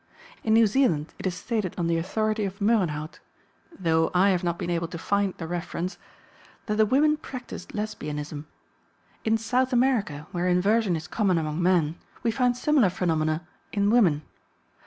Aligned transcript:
In 0.43 0.55
New 0.55 0.65
Zealand 0.65 1.13
it 1.19 1.27
is 1.27 1.35
stated 1.35 1.75
on 1.77 1.85
the 1.85 1.97
authority 1.99 2.43
of 2.45 2.59
Moerenhout 2.59 3.19
(though 3.79 4.09
I 4.15 4.29
have 4.31 4.43
not 4.43 4.57
been 4.57 4.71
able 4.71 4.87
to 4.87 4.97
find 4.97 5.35
the 5.37 5.45
reference) 5.45 5.99
that 6.65 6.77
the 6.77 6.87
women 6.87 7.17
practised 7.17 7.75
Lesbianism. 7.75 8.47
In 9.25 9.37
South 9.37 9.71
America, 9.71 10.25
where 10.31 10.47
inversion 10.47 10.95
is 10.95 11.07
common 11.07 11.37
among 11.37 11.61
men, 11.61 11.99
we 12.23 12.31
find 12.31 12.57
similar 12.57 12.89
phenomena 12.89 13.47
in 13.71 13.91
women. 13.91 14.23